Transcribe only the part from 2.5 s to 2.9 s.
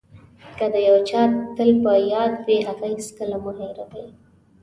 هغه